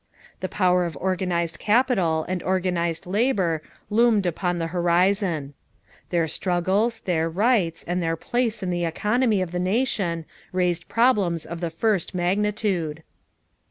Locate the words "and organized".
2.27-3.05